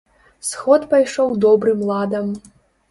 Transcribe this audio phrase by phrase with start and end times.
[0.51, 2.35] Сход пайшоў добрым ладам.